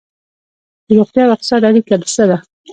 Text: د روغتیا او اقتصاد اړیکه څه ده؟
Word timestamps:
د 0.87 0.89
روغتیا 0.97 1.23
او 1.27 1.33
اقتصاد 1.35 1.61
اړیکه 1.69 1.95
څه 2.13 2.23
ده؟ 2.29 2.37